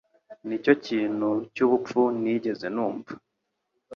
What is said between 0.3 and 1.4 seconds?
Nicyo kintu